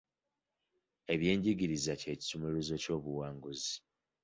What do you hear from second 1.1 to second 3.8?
Eby'enjigiriza kye kisumuluzo ky'obuwanguzi.